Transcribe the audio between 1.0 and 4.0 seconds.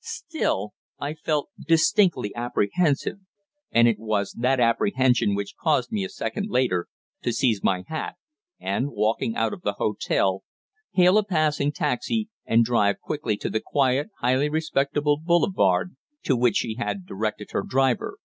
I felt distinctly apprehensive, and it